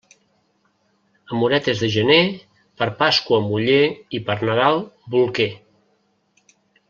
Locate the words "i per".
4.19-4.37